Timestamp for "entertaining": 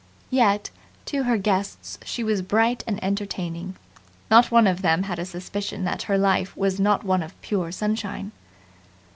3.03-3.75